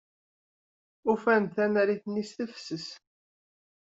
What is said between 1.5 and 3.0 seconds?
tanarit-nni s tefses.